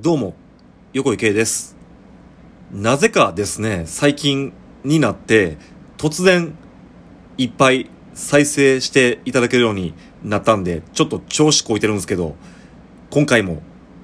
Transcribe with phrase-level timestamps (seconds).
[0.00, 0.34] どうも、
[0.92, 1.76] 横井圭です。
[2.72, 4.52] なぜかですね、最近
[4.84, 5.56] になって、
[5.96, 6.54] 突然、
[7.36, 12.36] いっぱい再生していただけるようになったんで、ちょっと調子こいてるんですけど、
[13.10, 13.60] 今回も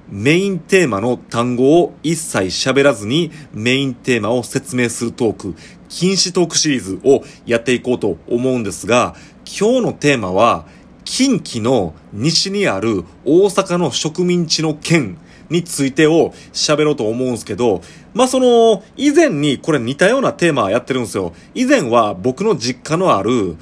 [0.09, 5.55] メインテーマの単語を一切喋らずにメインテーマを説明するトーク、
[5.87, 9.15] 禁止トークシリーズをやっていこうと思うんですが、
[9.45, 10.67] 今日のテーマは、
[11.05, 15.19] 近畿の西にある大阪の植民地の県
[15.49, 17.81] についてを喋ろうと思うんすけど、
[18.13, 21.33] まあ、その、以前にこれ似たようなテーマやってるんですよ。
[21.53, 23.55] 以前は僕の実家のある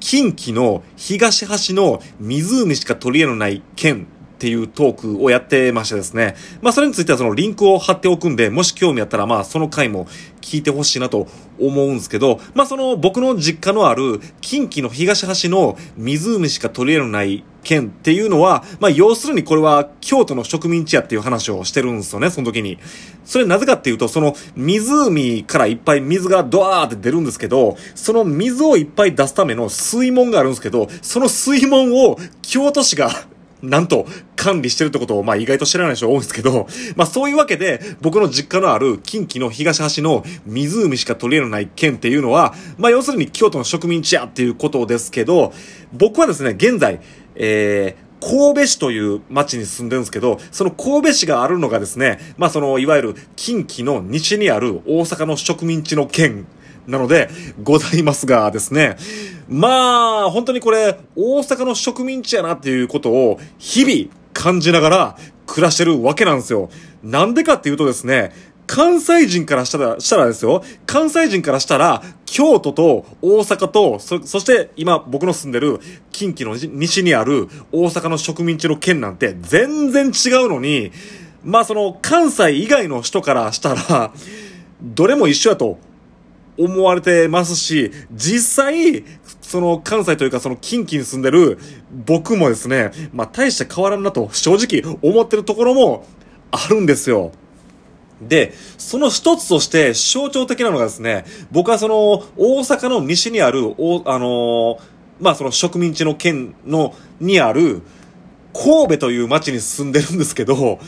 [0.00, 4.06] 近畿の東端の湖しか取り柄のない県
[4.38, 6.36] っていうトークをやってましてですね。
[6.62, 10.06] まあそれについてはそのリンクを貼っておくんで、もし興味あったらまあその回も
[10.40, 11.26] 聞いてほしいなと
[11.58, 22.78] 思うんですけど、まあその僕の実家のある近畿の東端の湖しか取り柄のない県っていうのは、まあ要するにこれは京都の植民地やっていう話をしてるんですよね、その時に。
[23.24, 33.10] それなぜかっていうと、その湖からいっぱい水がドワーって出るんですけど、その水をいっぱい出すための水門があるんですけど、その水門を京都市が
[33.62, 34.06] なんと、
[34.36, 45.52] 管理してるってことを、まあ意外と知らない人多いんですけど、まあそういうわけで、僕の実家のある近畿の東端の湖しか取り柄のない県っていうのは、まあ要するに京都の植民地やっていうことですけど、
[45.92, 47.00] 僕はですね、現在、
[47.34, 56.46] えー、神戸市という町に住んでるんですけど、その神戸市があるのがですね、まあその、いわゆる近畿の西にある大阪の植民地の県
[56.88, 57.28] なので、
[57.62, 58.96] ございますがですね。
[59.46, 65.16] まあ、本当にこれ、大阪の植民地やなっていうことを、日々感じながら
[65.46, 66.70] 暮らしてるわけなんですよ。
[67.02, 68.32] なんでかっていうとですね、
[68.66, 70.62] 関西人からしたら、したらですよ。
[70.86, 80.08] 関西人からしたら、京都と大阪と、そ、そして今僕の住んでる近畿の西にある大阪の植民地の県なんて全然違
[80.44, 80.92] うのに、
[81.44, 84.12] まあその関西以外の人からしたら、
[84.82, 85.78] どれも一緒やと
[86.58, 89.04] 思われてますし、実際、
[89.40, 91.58] その関西というかその近畿に住んでる
[92.06, 96.06] 僕もですね、まあ大して変わらんなと正直思ってるところも
[96.50, 97.32] あるんですよ。
[98.20, 107.82] で、その一つとして象徴的なのがですね、僕はその大阪の西にある、おあのーまあその植民地の県の、にある
[108.52, 110.78] 神戸という町に住んでるんですけど、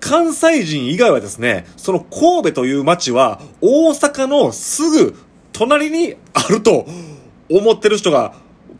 [0.00, 5.14] 関西人以外はですね、その神戸という町は大阪のすぐ
[5.52, 6.86] 隣にあると
[7.50, 8.34] 思ってる人が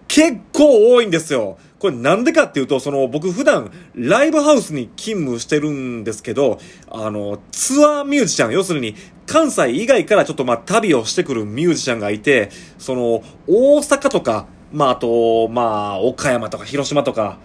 [0.08, 1.58] 結構多いんですよ。
[1.78, 6.58] これなんでかっていうと、その僕普段ライブハウスに勤務してるんですけど、
[6.90, 8.94] あの、ツアーミュージシャン、要するに
[9.26, 17.38] 関西以外からちょっとまあ旅をしてくるミュージシャンがいて、その大阪とか、まああと、まあ岡山とか広島とか、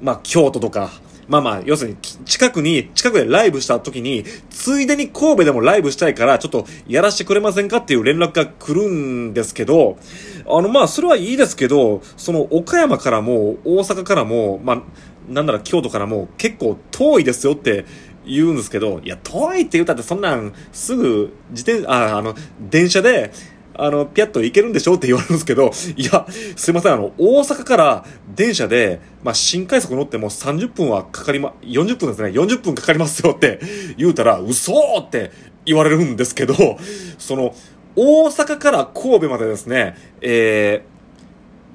[0.00, 0.90] まあ京都とか、
[1.28, 9.98] まあまあ、要するに、近くに、近くでライブした時に、ついでに神戸でもライブしたいから、ちょっとやらせてくれませんかっていう連絡が来るんですけど、
[10.46, 14.82] あのまあ、それはいいですけど、その岡山からも、大阪からも、まあ、
[15.28, 17.84] なんなら京都からも結構遠いですよって
[18.26, 23.32] 言うんですけど、いや、遠いって言ったってそんなん、すぐ、自転、あ、あの、電車で、
[23.78, 33.60] あの、ピャッと行けるんでしょって言われるんですけど、いや、すいません、あの、大阪から電車で、まあ、新快速乗っても30分はかかりま、40分ですね、40分かかりますよって
[33.96, 35.30] 言うたら、嘘って
[35.64, 36.54] 言われるんですけど、
[37.18, 37.54] その、
[37.94, 40.82] 大阪から神戸までですね、え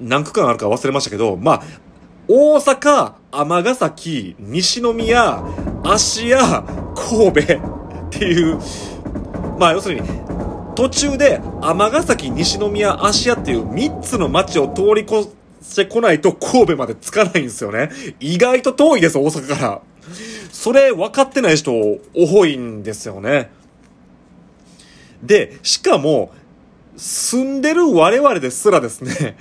[0.00, 1.62] ー、何区間あるか忘れましたけど、まあ、
[2.28, 5.42] 大阪、尼崎、西宮、
[5.82, 8.58] 芦屋、神戸っていう、
[9.58, 10.08] まあ要するに、
[10.74, 15.28] 途中で尼崎、西宮、芦屋っていう3つの街を通り越
[15.62, 17.90] してこないと神戸まで着かないんですよね。
[18.20, 19.80] 意外と遠いです、大阪から。
[20.52, 21.72] それ分かってない人
[22.14, 23.50] 多いんですよね。
[25.22, 26.32] で、しかも、
[26.96, 29.36] 住んでる我々ですらですね、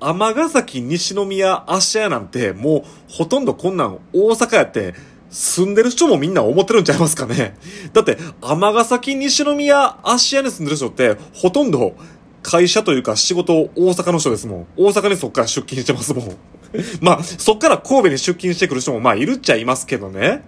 [0.00, 4.94] 尼崎、西宮、芦屋なんて、もうほとんどこんなん大阪やって、
[5.30, 7.56] 住んでる人もみんな思ってるんちゃいますかね。
[7.92, 11.94] だって、尼崎、西宮、芦屋に住んでる人って、ほとんど
[12.42, 14.66] 会社というか仕事大阪の人ですもん。
[14.76, 16.36] 大阪にそっから出勤してますもん。
[17.00, 20.42] まあ、そっから神戸に出勤してくる人もまあいるっちゃいますけどね。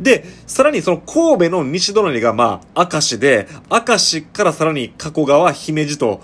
[0.00, 6.20] で、さらにその神戸の西隣がまあ、明石で、明石からさらに加古川、姫路と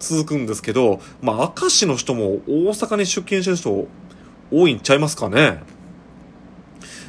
[0.00, 3.86] 続くんですけど、まあ、明石の人も大阪に出勤してる人
[4.50, 5.60] 多いんちゃいますかね。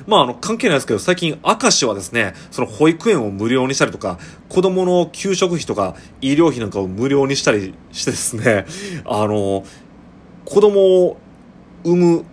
[0.07, 4.19] まあ、あの、関係ないですけど、最近、明石はですね、その保育園を無料にしたりとか、
[4.49, 8.65] 子供の給食費とか、医療費なんかを無料にしたりしてですね、
[9.05, 9.63] あの、
[10.45, 11.17] 子供を
[11.83, 12.25] 産む、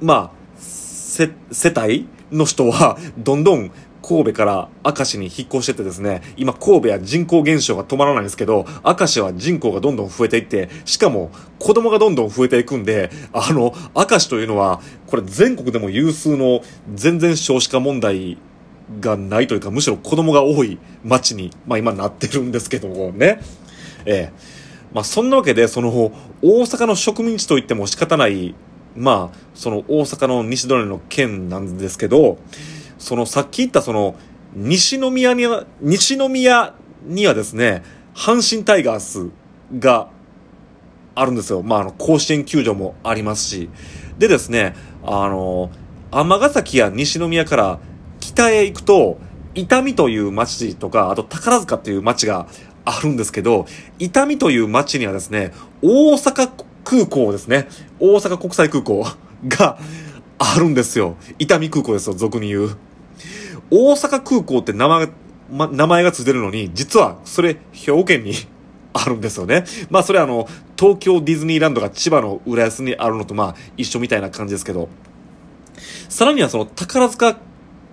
[0.00, 1.30] まあ、世
[1.76, 3.70] 帯の人は、どんどん
[4.08, 16.62] 神戸から明石に引っ越しててですね、今神戸は人口減少が止まらないんですけど、明石は人口がどんどん増えていって、しかも子供がどんどん増えていくんで、あの、明石というのは、これ全国でも有数の
[16.94, 18.38] 全然少子化問題
[18.98, 23.40] がないというか、むしろ子供が多い町に、まあ今なってるんですけどもね。
[24.06, 24.32] ええ。
[24.94, 25.90] まあそんなわけで、その、
[26.40, 28.54] 大阪の植民地といっても仕方ない、
[28.96, 32.38] まあ、その大阪の西隣の県なんですけど、
[32.98, 34.14] そのさっき言ったその、
[34.54, 36.74] 西宮には、西宮
[37.04, 37.82] にはですね、
[38.14, 39.30] 阪神タイガース
[39.78, 40.08] が
[41.14, 41.62] あるんですよ。
[41.62, 43.70] まあ、あの、甲子園球場もありますし。
[44.18, 44.74] でですね、
[45.04, 45.70] あの、
[46.10, 47.78] 尼崎や西宮から
[48.20, 49.18] 北へ行くと、
[49.54, 52.46] 伊丹という町とか、あと宝塚っていう町が
[52.84, 53.66] あるんですけど、
[53.98, 55.52] 伊丹という町にはですね、
[55.82, 56.50] 大阪
[56.84, 57.68] 空港ですね。
[58.00, 59.04] 大阪国際空港
[59.46, 59.78] が
[60.38, 61.16] あるんですよ。
[61.38, 62.76] 伊丹空港ですよ、俗に言う。
[63.70, 65.08] 大阪空港って名前
[65.50, 68.34] ま、名前がついてるのに、実はそれ兵庫県に
[68.92, 69.64] あるんですよね。
[69.90, 70.48] まあそれはあの、
[70.78, 74.88] 東京ディズニーランドが千葉の浦安にあるのとまあ一緒みたいな感じですけど、
[76.08, 77.38] さらにはその宝塚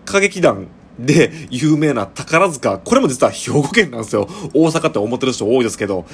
[0.05, 0.67] 歌劇団
[0.99, 4.27] で 有名な宝塚、これも実は兵庫県なんですよ。
[4.53, 6.05] 大阪って思ってる人多いですけど、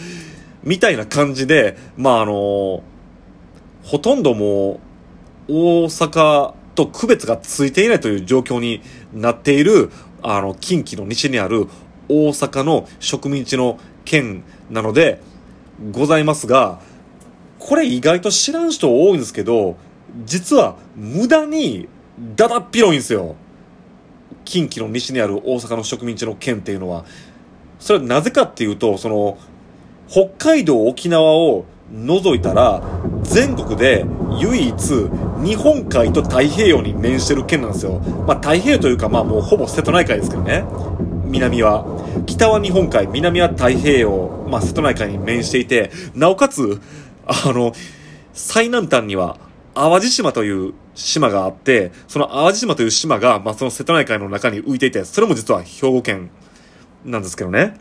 [0.64, 2.84] みたいな感じで、まああの、
[3.84, 4.80] ほとんども
[5.48, 8.82] う大阪と区別がついていないという状況に
[9.14, 9.92] なっている、
[10.22, 11.68] あの、近畿の西にある
[12.08, 15.22] 大阪の植民地の県なので、
[15.92, 16.80] ございますが、
[17.60, 19.78] これ意外と知らん人多いんですけど、
[20.26, 21.88] 実は無駄に
[22.36, 23.36] だだっ広いんですよ。
[24.46, 27.06] 近畿の西にある大阪の植民地の県っていうのは。
[27.80, 29.38] それはなぜかっていうと、その、
[30.08, 32.82] 北海道、沖縄を除いたら、
[33.24, 34.06] 全国で
[34.40, 34.74] 唯一
[35.44, 38.00] 日本海と太平洋に面してる県なんですよ。
[38.28, 40.64] まあ太平洋というかまあもうほぼ瀬戸内海ですけどね。
[41.26, 41.86] 南は。
[42.26, 46.82] 北は日本海、南は太平洋、まあ瀬戸内海に面していて、なおかつ、
[47.26, 47.74] あの、
[48.34, 49.38] 最南端には
[49.74, 56.30] 淡路島という島があって、その淡路島という島が、まあその瀬戸内海の中に浮いていて、それも実は兵庫県
[57.06, 57.78] なんですけどね。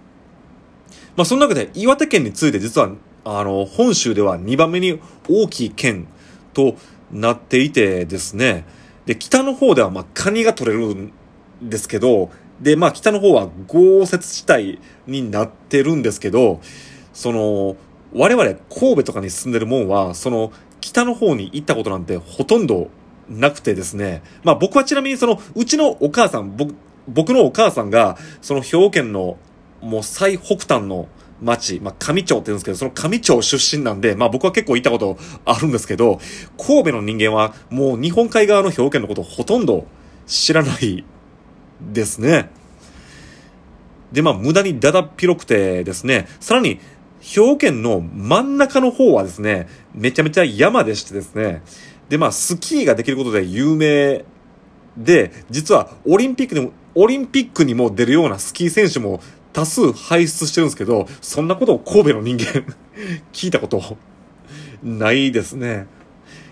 [1.17, 2.91] まあその中で岩手県について実は
[3.25, 6.06] あの、本州では2番目に大きい県
[6.52, 6.76] と
[7.12, 8.64] なっていてですね、
[9.06, 11.12] で、北の方ではまあカニが取れるん
[11.62, 12.31] ですけど、
[12.61, 16.61] で、まあ北の方は豪雪地帯になってるんですけど、
[17.12, 17.76] その、
[18.12, 22.88] 我々神戸とかに住んでるもんは、その北の方に行ったことなんてほとんど
[23.28, 26.75] なくてですね、まあ僕はちなみにその、うちのお母さん、僕、
[27.08, 29.37] 僕のお母さんが、その兵庫県の
[29.81, 31.08] もう最北端の
[31.42, 36.20] 町、まあ、上町って言うんですけど、その上町出身なんで、まあ僕は結構行ったことあるんですけど、
[36.58, 39.87] 神戸の人間はもう日本海側の兵庫県のことほとんど
[40.26, 41.04] 知らない
[41.81, 42.50] ですね。
[44.12, 46.81] で、まあ無駄にだだっ広くてですね、さらに
[47.20, 51.62] 兵庫県の真ん中の方はですね、めちゃめちゃ山でしてですね、
[52.08, 54.25] で、まあスキーができることで有名
[54.96, 59.20] で、実はオリンピックにも、オリンピックにも出るようなスキー選手も
[59.52, 62.64] 多数輩出してるんですけど、そんなことを神戸の人間
[63.32, 63.97] 聞いたこと
[64.82, 65.87] ないですね。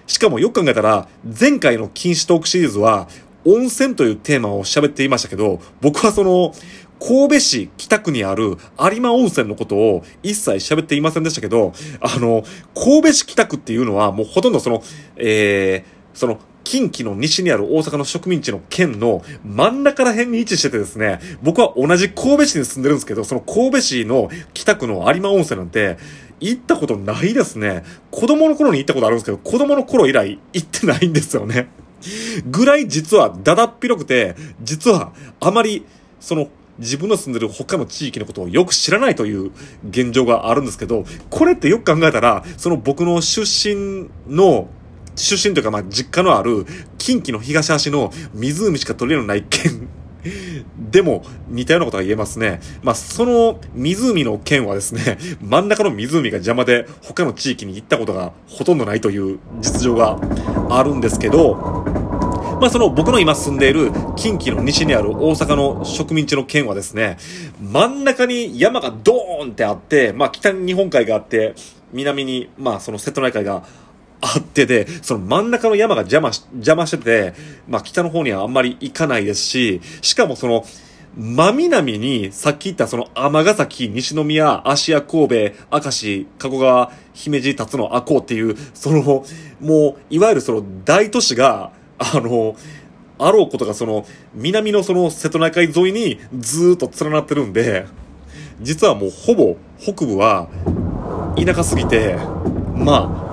[0.07, 1.09] しかもよく考えたら、
[1.39, 3.09] 前回の禁止トークシリーズは、
[3.45, 6.53] 温泉というテーマを喋っていましたけど、僕はその、
[7.01, 12.43] 神戸市北区にある有馬温泉のことを一切喋っていませんでしたけど、あの、
[12.75, 14.83] 神戸市北区っていうのはもうほとんどその、
[15.17, 16.39] えー、その、
[16.69, 25.97] 近畿の西にある大阪の植民地の県の真ん中ら辺に位置しててですね、僕は同じ神戸市に住んでるんですけど、その神戸市の北区の有馬温泉なんて、
[26.41, 27.85] 行ったことないですね。
[28.11, 31.71] 子供の頃に行ったことあるんですけど、子供の頃以来行ってないんですよね。
[32.45, 35.87] ぐらい実はだだっ広くて、実はあまり、
[36.21, 36.49] その、
[36.79, 39.53] 自分の住んでる他の地域のことをよく知らないという
[39.89, 44.69] 現状があるんですけど、これってよく考えたら、その僕の出身の
[45.19, 46.65] 出身というか、まあ、実家のある、
[46.97, 49.89] 近畿の東端の湖しか取れるない県
[50.91, 52.61] でも似たようなことが言えますね。
[52.83, 60.19] まあ、その湖の県はですね、真ん中の湖が邪魔で他の地域に行ったことがほとんどないという実情が
[60.71, 61.55] あるんですけど、
[62.61, 67.17] まあその僕の今住んでいる近畿の西にある大阪の植民地の県はですね、
[67.61, 71.55] 真ん中に山がドーンってあって、まあ北に日本海があって、
[71.93, 73.65] 南にまあその瀬戸内海が
[74.21, 77.35] あってで、その真ん中の山が邪魔し、邪魔してて、
[77.69, 80.65] まあ北の方にはあんまり行かないですし、しかもその、
[81.17, 85.35] 真南に、さっき言ったその尼崎、西宮、芦屋、神戸、
[85.73, 89.25] 明石、加古川、姫路、辰野、赤穂っていう、その、
[89.61, 92.55] もう、いわゆるその大都市が、あの、
[93.19, 97.87] あろうことがその、南のその瀬戸内海沿いにずーっと連なってるんで、
[98.61, 100.49] 実はもうほぼ北部は
[101.37, 102.17] 田舎すぎて、
[102.75, 103.28] まあ、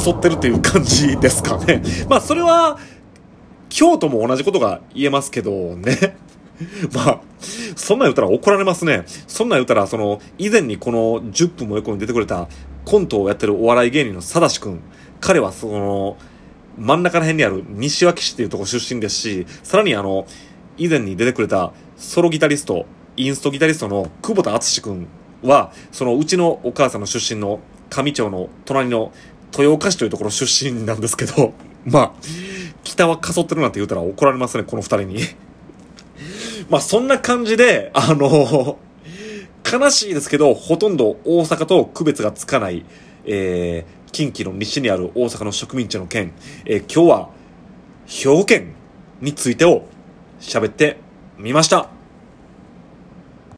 [0.00, 1.82] かそってるっていう感じですかね。
[2.08, 2.78] まあそれは、
[3.68, 6.16] 京都も同じことが言えますけどね。
[6.92, 7.20] まあ、
[7.76, 9.04] そんなん言ったら怒られますね。
[9.26, 12.48] そんなん言ったら、その、以前にこの10分も横に出てくれた
[12.84, 14.80] コントをやってるお笑い芸人のさだしくん。
[15.20, 16.16] 彼はその、
[16.78, 20.26] 真ん中ら辺にある西脇市っていうとこ出身ですし、さらにあの、
[20.76, 25.06] 以前に出てくれたソロギタリスト、インストギタリストの久保田敦くん
[25.42, 29.12] は、そのうちのお母さんの出身の上町の隣の
[29.52, 31.52] 豊岡市というところ出身なんですけど、
[31.84, 32.12] まあ、
[32.84, 35.20] 北はかそってるなんて言うたら怒られますね、この二人に。
[36.68, 38.78] まあそんな感じで、あの、
[39.70, 42.84] 悲しいですけど、ほとんど大阪と区別がつかない、
[43.24, 46.32] えー、近畿の西にある大阪の植民地の県、
[46.64, 47.30] えー、今日は
[48.06, 48.74] 兵庫県
[49.20, 49.86] についてを
[50.40, 50.98] 喋って
[51.38, 51.99] みました。